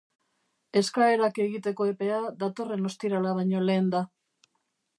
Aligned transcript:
Eskaerak 0.79 1.37
egiteko 1.43 1.87
epea 1.91 2.21
datorren 2.45 2.89
ostirala 2.91 3.37
baino 3.41 3.65
lehen 3.69 3.93
da. 3.97 4.05